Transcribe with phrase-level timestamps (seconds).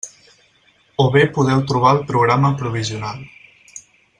[1.03, 3.25] O bé podeu trobar el programa provisional.